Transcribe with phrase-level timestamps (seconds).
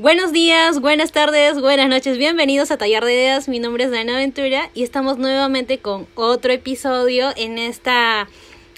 [0.00, 3.48] Buenos días, buenas tardes, buenas noches, bienvenidos a Tallar de Ideas.
[3.48, 8.26] Mi nombre es Dana Ventura y estamos nuevamente con otro episodio en esta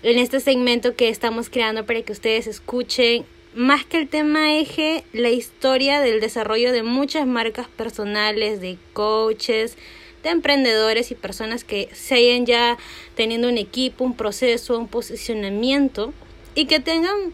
[0.03, 3.25] en este segmento que estamos creando para que ustedes escuchen
[3.55, 9.79] más que el tema eje, la historia del desarrollo de muchas marcas personales, de coaches,
[10.25, 12.79] de emprendedores y personas que se hayan ya
[13.15, 16.13] teniendo un equipo, un proceso, un posicionamiento
[16.57, 17.33] y que tengan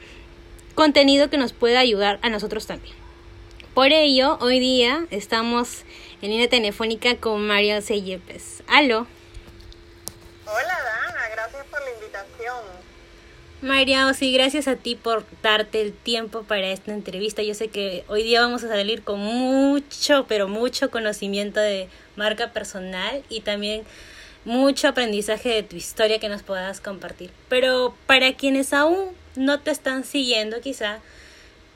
[0.74, 2.97] contenido que nos pueda ayudar a nosotros también.
[3.78, 5.84] Por ello, hoy día estamos
[6.20, 8.64] en línea telefónica con Mario Seyepes.
[8.66, 9.06] Aló.
[10.46, 12.56] Hola Dana, gracias por la invitación.
[13.62, 17.40] María, sí, gracias a ti por darte el tiempo para esta entrevista.
[17.44, 22.52] Yo sé que hoy día vamos a salir con mucho, pero mucho conocimiento de marca
[22.52, 23.84] personal y también
[24.44, 27.30] mucho aprendizaje de tu historia que nos puedas compartir.
[27.48, 30.98] Pero para quienes aún no te están siguiendo, quizá,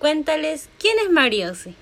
[0.01, 1.77] cuéntales quién es Mariosi.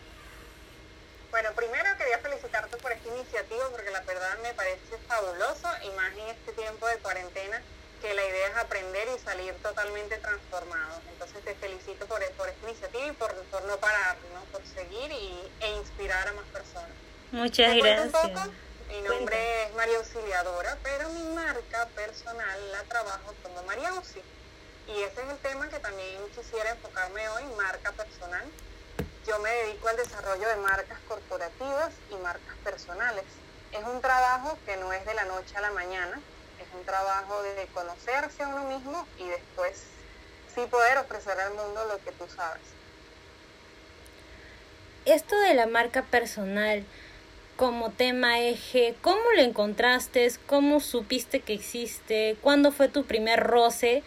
[1.31, 6.13] Bueno, primero quería felicitarte por esta iniciativa porque la verdad me parece fabuloso y más
[6.13, 7.63] en este tiempo de cuarentena
[8.03, 11.01] que la idea es aprender y salir totalmente transformados.
[11.13, 14.43] Entonces te felicito por, por esta iniciativa y por, por no parar, ¿no?
[14.51, 16.91] por seguir y, e inspirar a más personas.
[17.31, 18.07] Muchas gracias.
[18.07, 18.53] Un poco?
[18.89, 24.21] Mi nombre es María Auxiliadora, pero mi marca personal la trabajo como María Auxi.
[24.89, 28.45] Y ese es el tema que también quisiera enfocarme hoy, marca personal
[29.27, 33.25] yo me dedico al desarrollo de marcas corporativas y marcas personales.
[33.73, 36.21] Es un trabajo que no es de la noche a la mañana,
[36.61, 39.85] es un trabajo de conocerse a uno mismo y después
[40.55, 42.63] sí poder ofrecer al mundo lo que tú sabes.
[45.05, 46.85] Esto de la marca personal
[47.57, 50.31] como tema eje, ¿cómo lo encontraste?
[50.47, 52.37] ¿Cómo supiste que existe?
[52.41, 54.03] ¿Cuándo fue tu primer roce?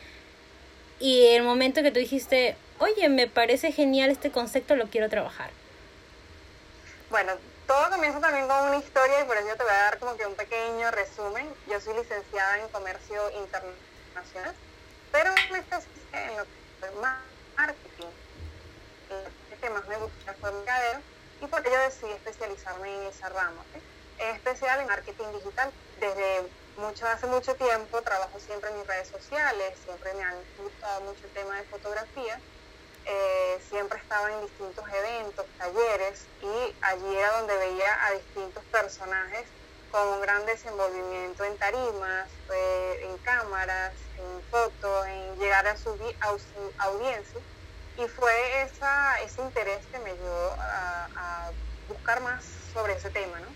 [1.00, 5.50] Y el momento que tú dijiste, oye, me parece genial este concepto, lo quiero trabajar.
[7.10, 7.34] Bueno,
[7.66, 10.26] todo comienza también con una historia y por eso te voy a dar como que
[10.26, 11.48] un pequeño resumen.
[11.70, 14.54] Yo soy licenciada en comercio internacional,
[15.12, 16.92] pero me especialicé en lo que es
[17.56, 18.08] marketing.
[19.52, 21.00] Lo que más me gusta fue mercadeo
[21.42, 23.64] y por ello decidí especializarme en esa rama.
[24.18, 25.72] En especial en marketing digital.
[26.02, 26.44] Desde
[26.78, 31.24] mucho, hace mucho tiempo trabajo siempre en mis redes sociales, siempre me han gustado mucho
[31.24, 32.40] el tema de fotografía
[33.06, 39.46] eh, siempre estaba en distintos eventos, talleres, y allí era donde veía a distintos personajes
[39.92, 45.92] con un gran desenvolvimiento en tarimas, eh, en cámaras, en fotos, en llegar a su,
[46.80, 47.40] audiencia.
[47.96, 51.52] Y fue esa, ese interés que me llevó a,
[51.88, 52.44] buscar más
[52.74, 53.56] sobre ese tema, ¿no?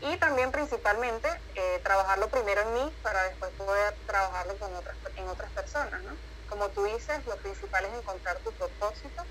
[0.00, 5.26] Y también principalmente eh, trabajarlo primero en mí para después poder trabajarlo con otras, en
[5.28, 6.16] otras personas, ¿no?
[6.46, 9.22] Como tú dices, lo principal es encontrar tu propósito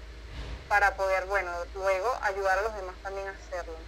[0.68, 3.80] para poder, bueno, luego ayudar a los demás también a hacerlo.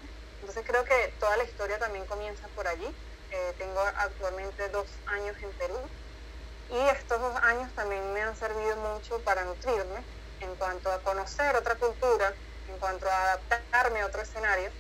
[0.42, 2.88] Entonces creo que toda la historia también comienza por allí.
[3.30, 5.92] Eh, tengo actualmente dos años en Perú
[6.70, 10.08] y estos dos años también me han servido mucho para nutrirme
[10.40, 12.38] en cuanto a conocer otra cultura,
[12.68, 14.72] en cuanto a adaptarme a otro escenario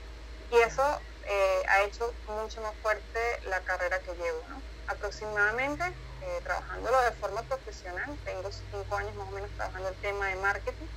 [0.50, 0.84] y eso
[1.24, 4.48] eh, ha hecho mucho más fuerte la carrera que llevo.
[4.50, 4.64] ¿no?
[4.88, 5.84] Aproximadamente
[6.22, 8.20] eh, trabajándolo de forma profesional.
[8.24, 10.88] Tengo cinco años más o menos trabajando el tema de marketing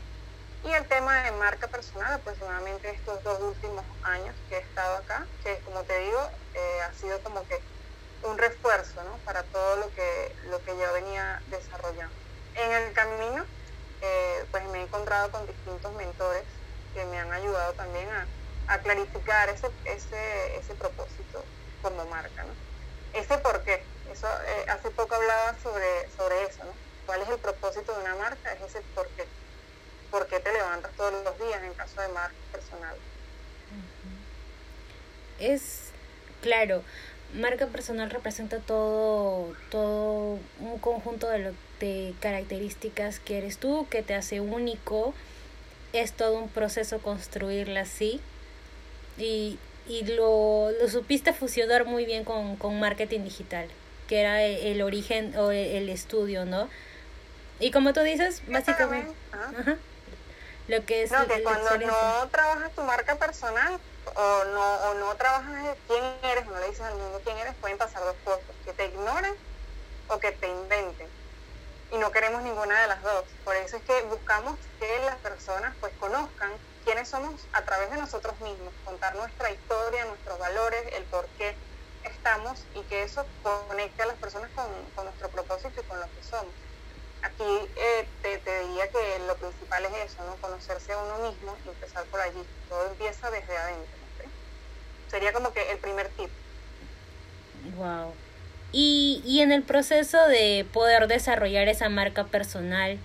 [0.62, 5.30] y el tema de marca personal aproximadamente estos dos últimos años que he estado acá,
[5.40, 6.18] que como te digo,
[6.54, 7.58] eh, ha sido como que
[8.22, 9.22] un refuerzo ¿no?
[9.22, 12.16] para todo lo que, lo que yo venía desarrollando.
[12.54, 13.46] En el camino,
[14.00, 18.30] eh, pues me he encontrado con distintos mentores que me han ayudado también a,
[18.66, 21.50] a clarificar ese, ese, ese propósito
[21.80, 22.58] como marca, ¿no?
[23.12, 23.90] ese por qué.
[25.62, 26.72] Sobre, sobre eso, ¿no?
[27.06, 28.52] ¿Cuál es el propósito de una marca?
[28.52, 29.24] Es ese por qué.
[30.10, 32.96] ¿Por qué te levantas todos los días en caso de marca personal?
[35.38, 35.90] Es
[36.40, 36.82] claro,
[37.34, 44.14] marca personal representa todo, todo un conjunto de, de características que eres tú, que te
[44.14, 45.14] hace único.
[45.92, 48.20] Es todo un proceso construirla así.
[49.18, 49.58] Y,
[49.88, 53.68] y lo, lo supiste fusionar muy bien con, con marketing digital,
[54.10, 56.68] que era el, origen o el, estudio, ¿no?
[57.60, 59.14] Y como tú dices, básicamente...
[60.66, 61.12] lo que es...
[61.12, 63.78] No, que cuando no trabajas tu marca personal
[64.16, 67.78] o no, o no trabajas quién eres, no le dices al mundo quién eres, pueden
[67.78, 69.32] pasar dos cosas, que te ignoren
[70.08, 71.06] o que te inventen.
[71.92, 73.24] Y no queremos ninguna de las dos.
[73.44, 76.50] Por eso es que buscamos que las personas pues conozcan
[76.84, 81.54] quiénes somos a través de nosotros mismos, contar nuestra historia, nuestros valores, el por qué
[82.04, 86.22] estamos y que eso conecte a las personas con, nuestro propósito y con lo que
[86.22, 86.52] somos.
[87.22, 90.36] aquí eh, te, te, diría que lo principal es eso, ¿no?
[90.36, 92.42] Conocerse a uno mismo y empezar por allí.
[92.68, 94.00] Todo empieza desde adentro.
[95.10, 96.30] Sería como que el primer tip.
[97.76, 98.14] Wow.
[98.72, 102.98] Y, y en el proceso de poder desarrollar esa marca personal,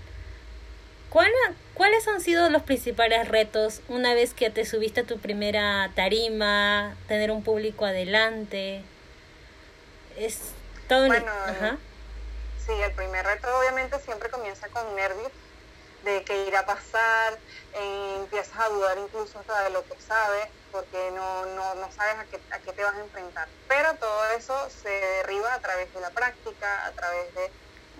[1.73, 6.95] ¿cuáles han sido los principales retos una vez que te subiste a tu primera tarima,
[7.07, 8.83] tener un público adelante?
[10.17, 10.39] Es
[10.87, 11.31] todo bueno,
[12.65, 15.31] Sí, el primer reto obviamente siempre comienza con nervios
[16.03, 17.37] de qué irá a pasar,
[17.73, 22.15] eh, empiezas a dudar incluso hasta de lo que sabes, porque no, no, no sabes
[22.15, 23.47] a qué, a qué te vas a enfrentar.
[23.67, 27.51] Pero todo eso se derriba a través de la práctica, a través de,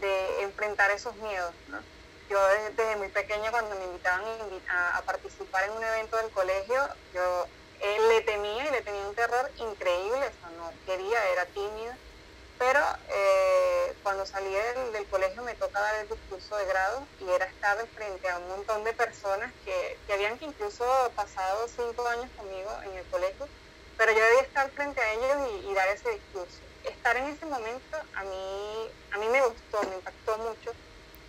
[0.08, 1.54] de enfrentar esos miedos.
[1.70, 1.95] ¿no?
[2.28, 4.26] Yo desde, muy pequeña cuando me invitaban
[4.68, 6.82] a, participar en un evento del colegio,
[7.14, 7.48] yo
[7.80, 12.00] eh, le temía y le tenía un terror increíble, o sea, no quería, era tímida
[12.58, 12.80] pero
[13.10, 17.78] eh, cuando salí del, colegio me toca dar el discurso de grado y era estar
[17.90, 20.86] frente a un montón de personas que, que habían incluso
[21.16, 23.50] pasado cinco años conmigo en el colegio,
[23.98, 26.66] pero yo debía estar frente a ellos y, dar ese discurso.
[26.84, 30.72] Estar en ese momento a mí, a mí me gustó, me impactó mucho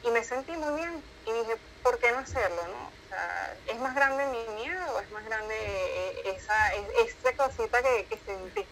[0.07, 2.67] y me sentí muy bien y dije, ¿por qué no hacerlo?
[2.69, 2.89] No?
[2.89, 6.75] O sea, ¿Es más grande mi miedo o es más grande eh, esa,
[7.05, 8.71] esa cosita que, que sentí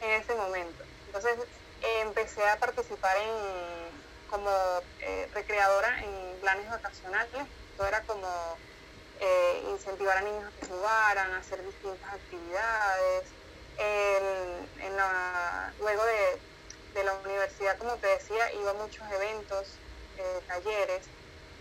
[0.00, 0.84] en ese momento?
[1.06, 1.38] Entonces,
[1.80, 4.50] empecé a participar en como
[4.98, 7.48] eh, recreadora en planes vacacionales.
[7.76, 8.28] Todo era como
[9.20, 13.34] eh, incentivar a niños a que jugaran, a hacer distintas actividades.
[15.78, 19.82] luego de, la universidad, como te decía, iba a muchos eventos,
[20.18, 21.06] eh, talleres,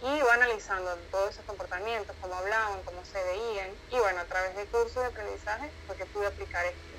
[0.04, 4.56] y iba analizando todos esos comportamientos, cómo hablaban, cómo se veían, y bueno, a través
[4.56, 6.94] de cursos de aprendizaje fue que pude aplicar esto.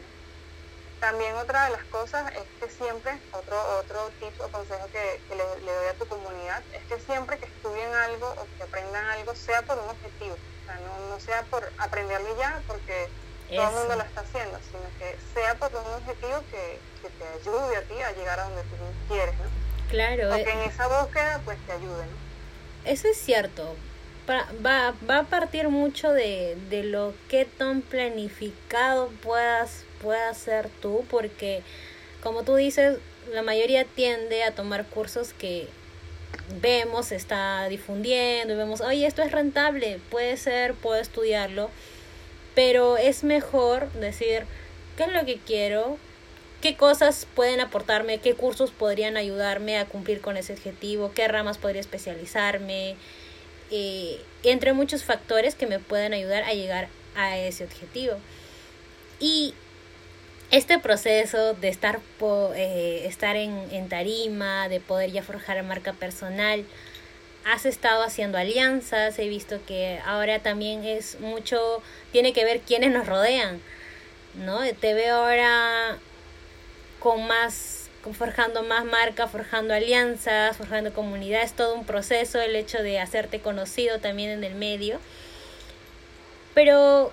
[1.00, 5.72] También otra de las cosas es que siempre, otro, otro tip o consejo que, le,
[5.72, 9.60] doy a tu comunidad, es que siempre que estudien algo o que aprendan algo, sea
[9.62, 10.34] por un objetivo.
[10.34, 13.10] O sea, no, sea por aprenderlo ya porque
[13.54, 17.76] todo el mundo lo está haciendo, sino que sea por un objetivo que, te ayude
[17.76, 18.76] a ti a llegar a donde tú
[19.08, 19.63] quieres, ¿no?
[19.94, 20.30] Claro.
[20.30, 20.52] O que eh.
[20.52, 22.90] en esa búsqueda pues te ayude, ¿no?
[22.90, 23.76] Eso es cierto.
[24.28, 31.04] Va, va a partir mucho de, de lo que tan planificado puedas puedas hacer tú,
[31.10, 31.62] porque
[32.22, 32.98] como tú dices,
[33.32, 35.68] la mayoría tiende a tomar cursos que
[36.60, 41.70] vemos, está difundiendo y vemos, oye, esto es rentable, puede ser, puedo estudiarlo,
[42.54, 44.44] pero es mejor decir,
[44.96, 45.98] ¿qué es lo que quiero?
[46.64, 48.20] ¿Qué cosas pueden aportarme?
[48.20, 51.12] ¿Qué cursos podrían ayudarme a cumplir con ese objetivo?
[51.14, 52.96] ¿Qué ramas podría especializarme?
[53.70, 58.14] Eh, entre muchos factores que me pueden ayudar a llegar a ese objetivo.
[59.20, 59.52] Y
[60.50, 62.00] este proceso de estar,
[62.56, 66.64] eh, estar en, en, tarima, de poder ya forjar marca personal,
[67.44, 72.90] has estado haciendo alianzas, he visto que ahora también es mucho, tiene que ver quiénes
[72.90, 73.60] nos rodean,
[74.32, 74.60] ¿no?
[74.80, 75.98] Te veo ahora
[77.04, 82.98] con más, forjando más marca, forjando alianzas, forjando comunidades, todo un proceso, el hecho de
[82.98, 84.98] hacerte conocido también en el medio.
[86.54, 87.12] Pero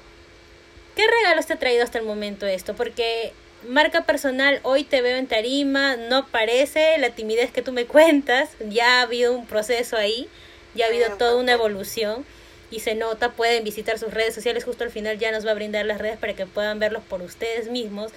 [0.95, 2.75] ¿Qué regalos te ha traído hasta el momento esto?
[2.75, 3.31] Porque
[3.67, 8.49] marca personal, hoy te veo en tarima, no parece la timidez que tú me cuentas,
[8.59, 10.27] ya ha habido un proceso ahí,
[10.75, 12.25] ya ha habido toda una evolución
[12.71, 15.55] y se nota, pueden visitar sus redes sociales, justo al final ya nos va a
[15.55, 18.11] brindar las redes para que puedan verlos por ustedes mismos,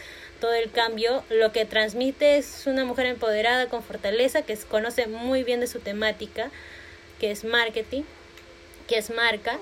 [0.44, 5.42] todo el cambio, lo que transmite es una mujer empoderada con fortaleza que conoce muy
[5.42, 6.50] bien de su temática,
[7.18, 8.02] que es marketing,
[8.86, 9.58] que es marca.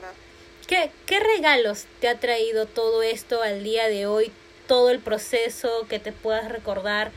[0.67, 4.33] ¿Qué, ¿Qué regalos te ha traído todo esto al día de hoy?
[4.67, 7.13] Todo el proceso que te puedas recordar.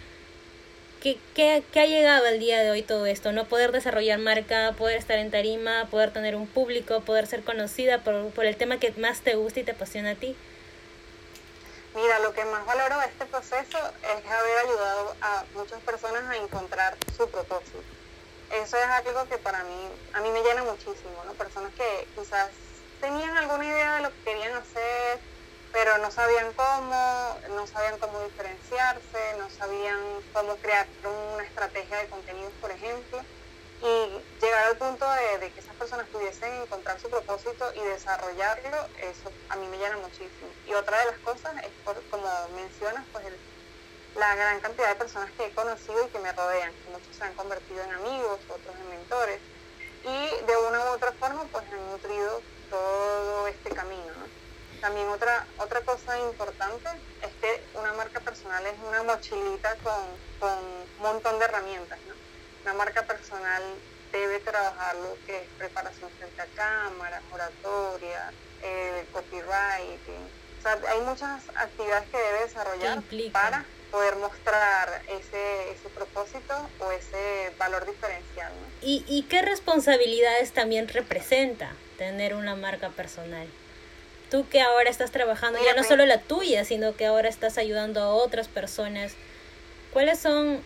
[1.02, 3.32] ¿Qué, qué, qué ha llegado al día de hoy todo esto?
[3.32, 3.46] ¿No?
[3.46, 8.30] Poder desarrollar marca, poder estar en tarima, poder tener un público, poder ser conocida por,
[8.30, 10.36] por el tema que más te gusta y te apasiona a ti.
[11.96, 16.36] Mira, lo que más valoro de este proceso es haber ayudado a muchas personas a
[16.38, 17.96] encontrar su propósito.
[18.50, 21.36] Eso es algo que para mí, a mí me llena muchísimo, ¿no?
[21.38, 25.26] Personas que quizás tenían alguna idea de lo que querían hacer,
[25.72, 32.10] pero no sabían cómo, no sabían cómo diferenciarse, no sabían cómo crear una estrategia de
[32.10, 33.26] contenidos, por ejemplo,
[33.80, 39.32] y llegar al punto de, que esas personas pudiesen encontrar su propósito y desarrollarlo, eso
[39.50, 40.48] a mí me llena muchísimo.
[40.68, 41.72] Y otra de las cosas es,
[42.10, 43.26] como mencionas, pues
[44.16, 47.24] la gran cantidad de personas que he conocido y que me rodean, que muchos se
[47.24, 49.40] han convertido en amigos, otros en mentores,
[50.04, 54.14] y de una u otra forma pues han nutrido todo este camino.
[54.80, 56.90] También otra, otra cosa importante
[57.22, 60.04] es que una marca personal es una mochilita con,
[60.40, 62.00] con un montón de herramientas.
[62.64, 63.64] Una marca personal
[64.18, 68.32] debe trabajar lo que es preparación frente a cámara, oratoria,
[68.64, 70.30] eh, copywriting.
[70.60, 76.92] O sea, hay muchas actividades que debe desarrollar para poder mostrar ese, ese propósito o
[76.92, 78.52] ese valor diferencial.
[78.82, 83.48] ¿Y, ¿Y qué responsabilidades también representa tener una marca personal?
[84.32, 87.58] Tú que ahora estás trabajando, ya no pues solo la tuya, sino que ahora estás
[87.58, 89.14] ayudando a otras personas,
[89.94, 90.62] ¿cuáles son,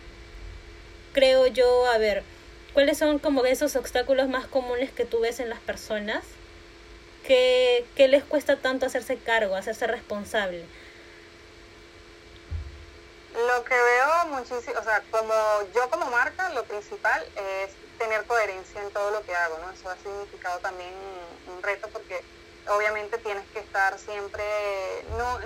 [1.13, 2.23] creo yo, a ver,
[2.73, 6.23] cuáles son como esos obstáculos más comunes que tú ves en las personas?
[7.25, 10.65] ¿Qué, qué les cuesta tanto hacerse cargo, hacerse responsable?
[13.33, 15.33] Lo que veo muchísimo, o sea, como
[15.73, 19.71] yo como marca, lo principal es tener coherencia en todo lo que hago, ¿no?
[19.71, 20.91] Eso ha significado también
[21.47, 22.23] un reto porque
[22.67, 24.43] obviamente tienes que estar siempre,
[25.17, 25.39] no,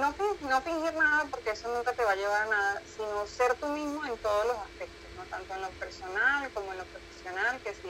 [0.00, 3.68] no, fingir nada porque eso nunca te va a llevar a nada, sino ser tú
[3.68, 5.03] mismo en todos los aspectos.
[5.34, 7.88] Tanto en lo personal como en lo profesional, que si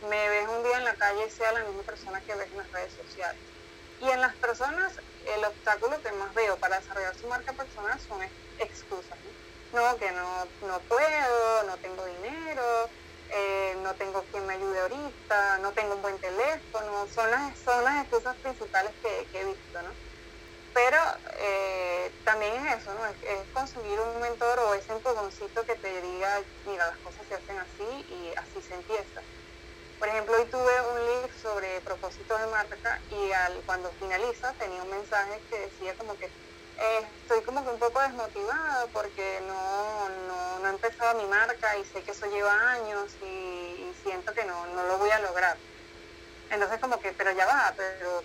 [0.00, 2.72] me ves un día en la calle sea la misma persona que ves en las
[2.72, 3.40] redes sociales.
[4.00, 5.00] Y en las personas,
[5.36, 8.20] el obstáculo que más veo para desarrollar su marca personal son
[8.56, 9.16] excusas.
[9.70, 12.90] No, que no, no puedo, no tengo dinero,
[13.28, 17.84] eh, no tengo quien me ayude ahorita, no tengo un buen teléfono, son las, son
[17.84, 19.78] las excusas principales que, he visto.
[20.72, 20.96] Pero
[21.38, 23.04] eh, también es eso, ¿no?
[23.06, 23.16] Es,
[23.52, 28.06] conseguir un mentor o ese empujoncito que te diga, mira, las cosas se hacen así
[28.08, 29.22] y así se empieza.
[29.98, 34.82] Por ejemplo, hoy tuve un link sobre propósitos de marca y al, cuando finaliza tenía
[34.82, 40.08] un mensaje que decía como que eh, estoy como que un poco desmotivada porque no,
[40.08, 44.66] no, he empezado mi marca y sé que eso lleva años y, siento que no,
[44.66, 45.56] no lo voy a lograr.
[46.50, 48.24] Entonces como que, pero ya va, pero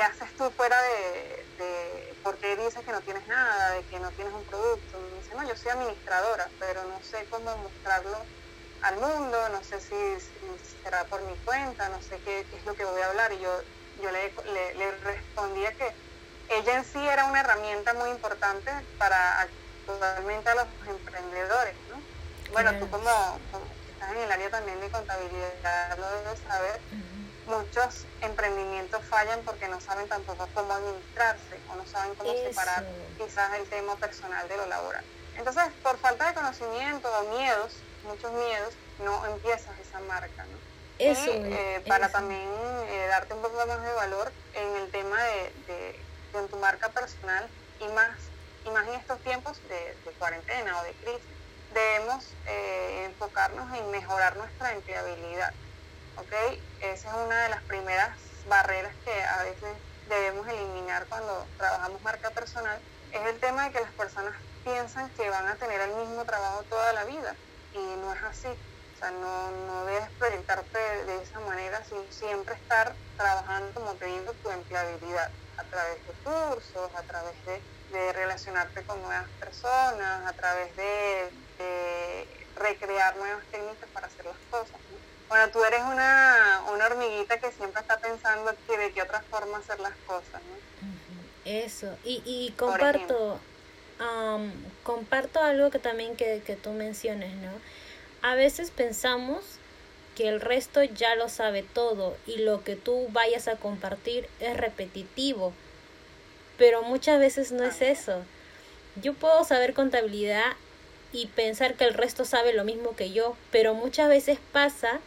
[0.00, 4.00] ¿qué haces tú fuera de, de, por qué dices que no tienes nada, de que
[4.00, 4.98] no tienes un producto?
[4.98, 8.16] Y me dice, no, yo soy administradora, pero no sé cómo mostrarlo
[8.80, 9.92] al mundo, no sé si,
[10.82, 13.30] será por mi cuenta, no sé qué, es lo que voy a hablar.
[13.34, 13.60] Y yo,
[14.02, 15.92] yo le, le, le respondía que
[16.48, 22.00] ella en sí era una herramienta muy importante para actualmente a los emprendedores, ¿no?
[22.52, 23.38] Bueno, tú como,
[23.92, 26.80] estás en el área también de contabilidad, lo debes saber,
[27.50, 32.84] muchos emprendimientos fallan porque no saben tampoco cómo administrarse o no saben cómo separar
[33.18, 35.04] quizás el tema personal de lo laboral.
[35.36, 40.70] Entonces, por falta de conocimiento o miedos, muchos miedos, no empiezas esa marca, ¿no?
[40.98, 42.46] Eso, y eh, para también
[42.88, 45.50] eh, darte un poco más de valor en el tema de
[46.32, 47.48] con tu marca personal
[47.80, 48.18] y más,
[48.66, 51.22] y más en estos tiempos de, cuarentena o de crisis,
[51.74, 55.52] debemos eh, enfocarnos en mejorar nuestra empleabilidad.
[56.16, 56.32] ¿Ok?
[56.80, 59.76] Esa es una de las primeras barreras que a veces
[60.08, 62.80] debemos eliminar cuando trabajamos marca personal,
[63.12, 66.62] es el tema de que las personas piensan que van a tener el mismo trabajo
[66.64, 67.34] toda la vida
[67.72, 68.48] y no es así.
[68.48, 74.06] O sea, no, no debes proyectarte de, esa manera, sino siempre estar trabajando, como te
[74.06, 77.62] digo, tu empleabilidad a través de cursos, a través de,
[78.12, 81.32] relacionarte con nuevas personas, a través de,
[82.54, 84.80] recrear nuevas técnicas para hacer las cosas.
[85.30, 89.78] Bueno, tú eres una, hormiguita que siempre está pensando que de qué otra forma hacer
[89.78, 90.42] las cosas.
[91.44, 93.38] Eso, y, y comparto,
[94.82, 97.52] comparto algo que también que, que tú menciones, ¿no?
[98.22, 99.44] A veces pensamos
[100.16, 104.56] que el resto ya lo sabe todo y lo que tú vayas a compartir es
[104.56, 105.52] repetitivo.
[106.58, 108.24] Pero muchas veces no es eso.
[109.00, 110.56] Yo puedo saber contabilidad
[111.12, 115.00] y pensar que el resto sabe lo mismo que yo, pero muchas veces pasa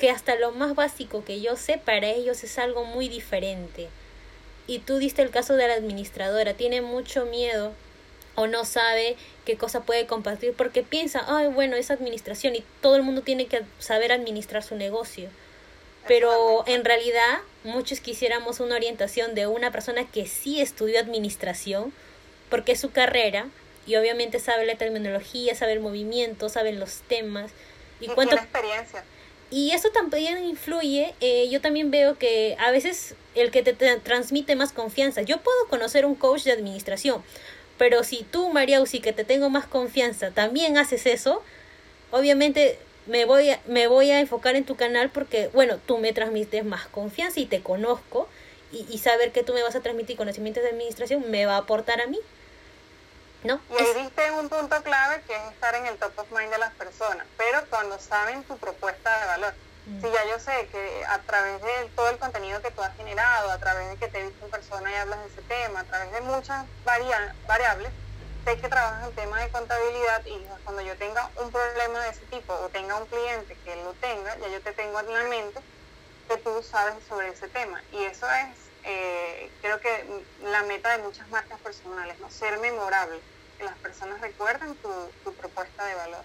[0.00, 3.88] que hasta lo más básico que yo sé para ellos es algo muy diferente.
[4.66, 7.72] Y tú diste el caso de la administradora, tiene mucho miedo
[8.34, 12.96] o no sabe qué cosa puede compartir porque piensa, ay, bueno, es administración y todo
[12.96, 15.28] el mundo tiene que saber administrar su negocio.
[16.08, 21.92] Pero en realidad muchos quisiéramos una orientación de una persona que sí estudió administración
[22.48, 23.48] porque es su carrera
[23.86, 27.50] y obviamente sabe la terminología, sabe el movimiento, sabe los temas.
[28.00, 28.36] Y, cuánto...
[28.36, 29.04] experiencia.
[29.50, 34.54] Y eso también influye, eh, yo también veo que a veces el que te transmite
[34.54, 37.22] más confianza, yo puedo conocer un coach de administración,
[37.78, 41.42] pero si tú, María Uzi, que te tengo más confianza, también haces eso,
[42.10, 46.12] obviamente me voy, a, me voy a enfocar en tu canal porque, bueno, tú me
[46.12, 48.28] transmites más confianza y te conozco
[48.72, 52.00] y, saber que tú me vas a transmitir conocimientos de administración me va a aportar
[52.00, 52.18] a mí.
[53.42, 53.60] ¿No?
[53.70, 56.58] Y ahí diste un punto clave que es estar en el top of mind de
[56.58, 59.54] las personas, pero cuando saben tu propuesta de valor.
[60.00, 63.50] Si ya yo sé que a través de todo el contenido que tú has generado,
[63.50, 65.84] a través de que te he visto en persona y hablas de ese tema, a
[65.84, 67.90] través de muchas variables,
[68.44, 72.24] sé que trabajas el tema de contabilidad y cuando yo tenga un problema de ese
[72.26, 75.60] tipo o tenga un cliente que lo tenga, ya yo te tengo en la mente
[76.28, 77.82] que tú sabes sobre ese tema.
[77.90, 80.04] Y eso es, eh, creo que
[80.44, 82.30] la meta de muchas marcas personales, ¿no?
[82.30, 83.18] Ser memorable,
[83.58, 84.90] que las personas recuerden tu,
[85.24, 86.24] tu propuesta de valor.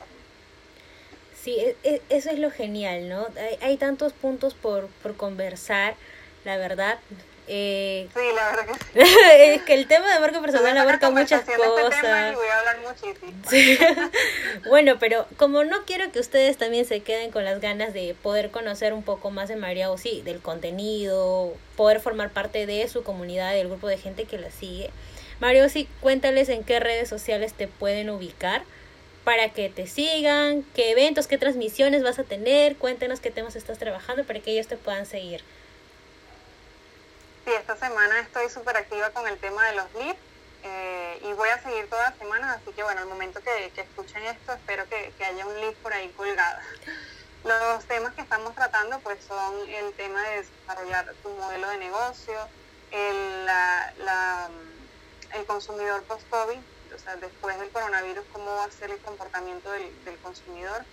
[1.42, 3.28] Sí, e, e, eso es lo genial, ¿no?
[3.38, 5.96] Hay, hay tantos puntos por, por conversar,
[6.44, 7.00] la verdad.
[7.48, 9.10] Eh, sí, la verdad que sí.
[9.54, 12.36] es que el tema de marca personal abarca muchas este cosas.
[12.36, 14.10] voy a hablar muchísimo.
[14.70, 18.52] bueno, pero como no quiero que ustedes también se queden con las ganas de poder
[18.52, 23.54] conocer un poco más de María sí, del contenido, poder formar parte de su comunidad,
[23.54, 24.90] del grupo de gente que la sigue.
[25.40, 28.64] Mario, sí, cuéntales en qué redes sociales te pueden ubicar
[29.24, 33.78] para que te sigan, qué eventos, qué transmisiones vas a tener, cuéntanos qué temas estás
[33.80, 35.42] trabajando para que ellos te puedan seguir.
[37.46, 40.18] Sí, esta semana estoy súper activa con el tema de los leads
[40.64, 44.24] eh, y voy a seguir todas las semanas, así que bueno, al momento que, escuchen
[44.24, 46.60] esto, espero que, haya un lead por ahí colgado.
[47.44, 52.34] Los temas que estamos tratando pues son el tema de desarrollar tu modelo de negocio,
[52.90, 53.48] el,
[55.36, 56.58] el consumidor post-COVID,
[56.96, 60.84] o sea, después del coronavirus, cómo va a ser el comportamiento del, del consumidor.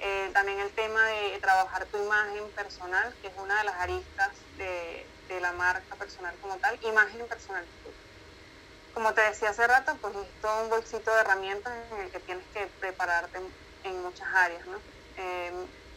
[0.00, 4.32] Eh, también el tema de trabajar tu imagen personal, que es una de las aristas
[4.58, 7.64] de, de la marca personal como tal, imagen personal.
[8.94, 12.20] Como te decía hace rato, pues es todo un bolsito de herramientas en el que
[12.20, 13.38] tienes que prepararte
[13.84, 14.78] en, muchas áreas, ¿no?
[15.16, 15.52] Eh,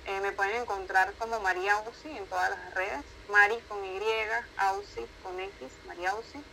[0.05, 4.01] eh, me pueden encontrar como María Ausi en todas las redes, Mari con Y,
[4.57, 6.43] Ausi con X, María Ausi.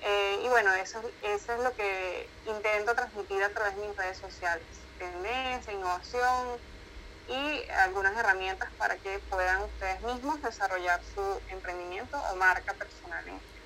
[0.00, 4.18] Eh, y bueno, eso, eso es lo que intento transmitir a través de mis redes
[4.18, 4.66] sociales.
[4.98, 6.58] Tendencia, innovación,
[7.32, 13.61] y algunas herramientas para que puedan ustedes mismos desarrollar su emprendimiento o marca personal en.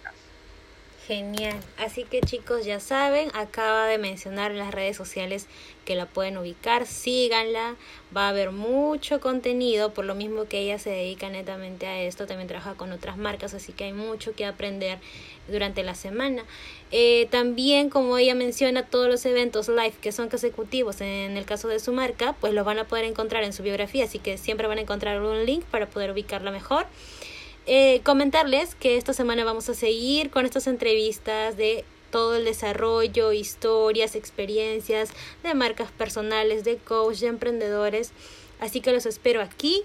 [1.06, 1.54] Genial.
[1.78, 5.46] Así que chicos ya saben, acaba de mencionar en las redes sociales
[5.84, 7.76] que la pueden ubicar, síganla,
[8.16, 12.26] va a haber mucho contenido, por lo mismo que ella se dedica netamente a esto,
[12.26, 14.98] también trabaja con otras marcas, así que hay mucho que aprender
[15.46, 16.44] durante la semana.
[16.90, 21.68] Eh, también, como ella menciona, todos los eventos live que son consecutivos en el caso
[21.68, 24.66] de su marca, pues los van a poder encontrar en su biografía, así que siempre
[24.66, 26.86] van a encontrar un link para poder ubicarla mejor.
[27.66, 33.32] Eh, comentarles que esta semana vamos a seguir con estas entrevistas de todo el desarrollo,
[33.32, 35.10] historias, experiencias
[35.42, 38.12] de marcas personales, de coach, de emprendedores.
[38.60, 39.82] Así que los espero aquí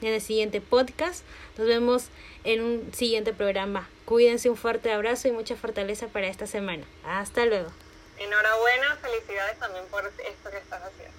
[0.00, 1.22] en el siguiente podcast.
[1.58, 2.06] Nos vemos
[2.44, 3.88] en un siguiente programa.
[4.06, 6.84] Cuídense, un fuerte abrazo y mucha fortaleza para esta semana.
[7.04, 7.70] Hasta luego.
[8.18, 11.14] Enhorabuena, felicidades también por esto que estás haciendo.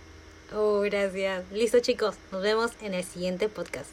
[0.56, 1.50] Oh, gracias.
[1.52, 3.92] Listo chicos, nos vemos en el siguiente podcast.